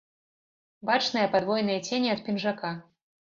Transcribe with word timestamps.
Бачныя 0.89 1.27
падвойныя 1.35 1.83
цені 1.91 2.09
ад 2.15 2.25
пінжака. 2.31 2.73